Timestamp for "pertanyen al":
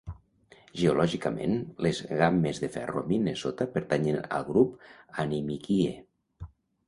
3.75-4.47